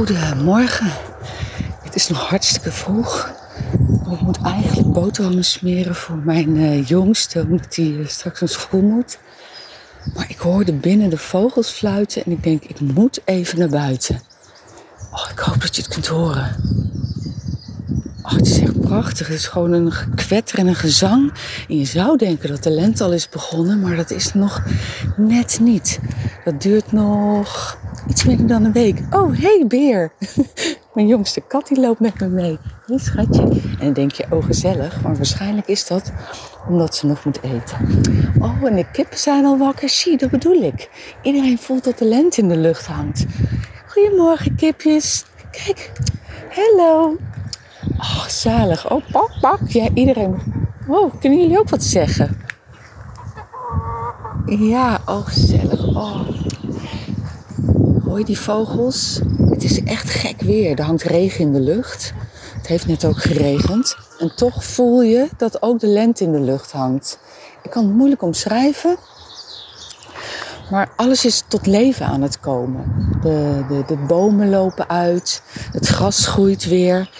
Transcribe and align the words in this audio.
Goedemorgen. 0.00 0.90
Het 1.82 1.94
is 1.94 2.08
nog 2.08 2.28
hartstikke 2.28 2.72
vroeg. 2.72 3.32
Ik 4.10 4.20
moet 4.20 4.42
eigenlijk 4.42 4.92
boterhammen 4.92 5.44
smeren 5.44 5.94
voor 5.94 6.16
mijn 6.16 6.56
uh, 6.56 6.86
jongste, 6.86 7.40
omdat 7.40 7.76
hij 7.76 7.84
uh, 7.86 8.06
straks 8.06 8.40
naar 8.40 8.48
school 8.48 8.80
moet. 8.80 9.18
Maar 10.14 10.24
ik 10.28 10.38
hoorde 10.38 10.72
binnen 10.72 11.10
de 11.10 11.18
vogels 11.18 11.70
fluiten 11.70 12.24
en 12.24 12.32
ik 12.32 12.42
denk, 12.42 12.64
ik 12.64 12.80
moet 12.80 13.20
even 13.24 13.58
naar 13.58 13.68
buiten. 13.68 14.20
Oh, 15.12 15.28
ik 15.30 15.38
hoop 15.38 15.60
dat 15.60 15.76
je 15.76 15.82
het 15.82 15.90
kunt 15.90 16.06
horen. 16.06 16.56
Oh, 18.22 18.32
het 18.32 18.46
is 18.46 18.58
echt 18.60 18.80
prachtig. 18.80 19.26
Het 19.26 19.36
is 19.36 19.46
gewoon 19.46 19.72
een 19.72 19.92
gekwetter 19.92 20.58
en 20.58 20.66
een 20.66 20.74
gezang. 20.74 21.32
En 21.68 21.78
je 21.78 21.84
zou 21.84 22.16
denken 22.16 22.48
dat 22.48 22.62
de 22.62 22.70
lente 22.70 23.04
al 23.04 23.12
is 23.12 23.28
begonnen, 23.28 23.80
maar 23.80 23.96
dat 23.96 24.10
is 24.10 24.34
nog 24.34 24.62
net 25.16 25.58
niet. 25.60 26.00
Dat 26.44 26.62
duurt 26.62 26.92
nog 26.92 27.78
iets 28.10 28.24
minder 28.24 28.46
dan 28.46 28.64
een 28.64 28.72
week. 28.72 29.00
Oh, 29.10 29.38
hey 29.38 29.64
beer. 29.68 30.12
Mijn 30.94 31.06
jongste 31.06 31.40
kat 31.40 31.68
die 31.68 31.80
loopt 31.80 32.00
met 32.00 32.20
me 32.20 32.28
mee. 32.28 32.58
Hé 32.86 32.98
schatje. 32.98 33.42
En 33.42 33.78
dan 33.78 33.92
denk 33.92 34.12
je, 34.12 34.26
oh 34.30 34.44
gezellig. 34.44 35.02
Maar 35.02 35.16
waarschijnlijk 35.16 35.66
is 35.66 35.86
dat 35.86 36.12
omdat 36.68 36.94
ze 36.94 37.06
nog 37.06 37.24
moet 37.24 37.42
eten. 37.42 38.02
Oh, 38.38 38.64
en 38.64 38.76
de 38.76 38.90
kippen 38.90 39.18
zijn 39.18 39.44
al 39.44 39.58
wakker. 39.58 39.88
Zie, 39.88 40.16
dat 40.16 40.30
bedoel 40.30 40.62
ik. 40.62 40.90
Iedereen 41.22 41.58
voelt 41.58 41.84
dat 41.84 41.98
de 41.98 42.04
lente 42.04 42.40
in 42.40 42.48
de 42.48 42.56
lucht 42.56 42.86
hangt. 42.86 43.26
Goedemorgen 43.86 44.54
kipjes. 44.54 45.24
Kijk. 45.50 45.92
Hallo. 46.50 47.16
Oh, 47.98 48.24
zalig. 48.26 48.90
Oh, 48.90 49.02
pak, 49.12 49.30
pak. 49.40 49.60
Ja, 49.66 49.88
iedereen. 49.94 50.36
Oh, 50.88 51.14
kunnen 51.20 51.40
jullie 51.40 51.58
ook 51.58 51.68
wat 51.68 51.82
zeggen? 51.82 52.40
Ja, 54.46 55.00
oh, 55.06 55.26
gezellig. 55.26 55.86
Oh. 55.86 56.39
Hoor 58.10 58.24
die 58.24 58.40
vogels? 58.40 59.20
Het 59.50 59.64
is 59.64 59.82
echt 59.82 60.10
gek 60.10 60.40
weer. 60.40 60.78
Er 60.78 60.84
hangt 60.84 61.02
regen 61.02 61.40
in 61.40 61.52
de 61.52 61.60
lucht. 61.60 62.12
Het 62.56 62.66
heeft 62.66 62.86
net 62.86 63.04
ook 63.04 63.22
geregend. 63.22 63.96
En 64.18 64.32
toch 64.36 64.64
voel 64.64 65.02
je 65.02 65.28
dat 65.36 65.62
ook 65.62 65.80
de 65.80 65.86
lente 65.86 66.24
in 66.24 66.32
de 66.32 66.40
lucht 66.40 66.72
hangt. 66.72 67.18
Ik 67.62 67.70
kan 67.70 67.84
het 67.84 67.94
moeilijk 67.94 68.22
omschrijven. 68.22 68.96
Maar 70.70 70.92
alles 70.96 71.24
is 71.24 71.42
tot 71.48 71.66
leven 71.66 72.06
aan 72.06 72.22
het 72.22 72.40
komen. 72.40 72.84
De, 73.22 73.64
de, 73.68 73.82
de 73.86 73.96
bomen 73.96 74.50
lopen 74.50 74.88
uit. 74.88 75.42
Het 75.72 75.86
gras 75.86 76.26
groeit 76.26 76.64
weer. 76.64 77.10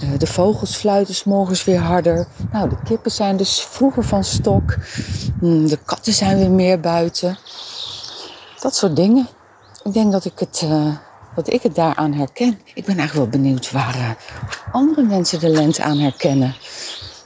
Eh, 0.00 0.08
de 0.18 0.26
vogels 0.26 0.76
fluiten 0.76 1.14
s 1.14 1.24
morgens 1.24 1.64
weer 1.64 1.80
harder. 1.80 2.26
Nou, 2.52 2.68
de 2.68 2.78
kippen 2.84 3.10
zijn 3.10 3.36
dus 3.36 3.60
vroeger 3.60 4.04
van 4.04 4.24
stok. 4.24 4.76
Hmm, 5.40 5.68
de 5.68 5.78
katten 5.84 6.12
zijn 6.12 6.38
weer 6.38 6.50
meer 6.50 6.80
buiten. 6.80 7.38
Dat 8.60 8.76
soort 8.76 8.96
dingen. 8.96 9.28
Ik 9.88 9.94
denk 9.94 10.12
dat 10.12 10.24
ik 10.24 10.38
het, 10.38 10.62
eh, 10.64 10.96
dat 11.34 11.52
ik 11.52 11.62
het 11.62 11.74
daaraan 11.74 12.12
herken. 12.12 12.58
Ik 12.74 12.84
ben 12.84 12.98
eigenlijk 12.98 13.30
wel 13.30 13.40
benieuwd 13.40 13.70
waar 13.70 13.94
eh, 13.94 14.10
andere 14.72 15.02
mensen 15.02 15.40
de 15.40 15.48
lente 15.48 15.82
aan 15.82 15.98
herkennen. 15.98 16.54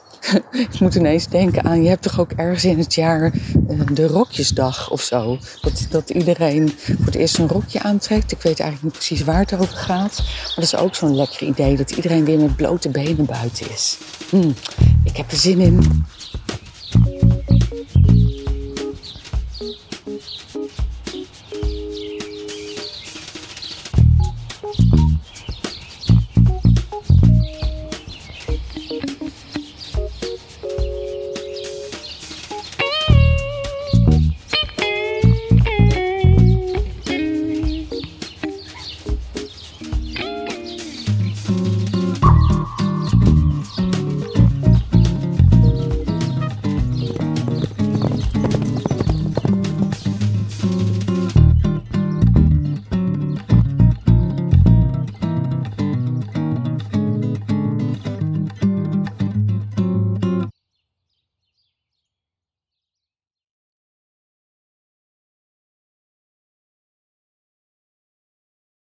ik 0.70 0.80
moet 0.80 0.94
ineens 0.94 1.26
denken 1.26 1.64
aan, 1.64 1.82
je 1.82 1.88
hebt 1.88 2.02
toch 2.02 2.20
ook 2.20 2.32
ergens 2.32 2.64
in 2.64 2.78
het 2.78 2.94
jaar 2.94 3.22
eh, 3.68 3.80
de 3.92 4.06
rokjesdag 4.06 4.90
of 4.90 5.00
zo. 5.00 5.38
Dat, 5.60 5.86
dat 5.90 6.10
iedereen 6.10 6.74
voor 6.78 7.04
het 7.04 7.14
eerst 7.14 7.38
een 7.38 7.48
rokje 7.48 7.82
aantrekt. 7.82 8.32
Ik 8.32 8.42
weet 8.42 8.60
eigenlijk 8.60 8.82
niet 8.82 9.06
precies 9.06 9.24
waar 9.24 9.38
het 9.38 9.54
over 9.54 9.76
gaat. 9.76 10.16
Maar 10.18 10.54
dat 10.54 10.64
is 10.64 10.76
ook 10.76 10.94
zo'n 10.94 11.16
lekker 11.16 11.42
idee, 11.42 11.76
dat 11.76 11.90
iedereen 11.90 12.24
weer 12.24 12.38
met 12.38 12.56
blote 12.56 12.88
benen 12.88 13.26
buiten 13.26 13.70
is. 13.70 13.98
Hmm, 14.30 14.54
ik 15.04 15.16
heb 15.16 15.30
er 15.30 15.36
zin 15.36 15.60
in. 15.60 16.04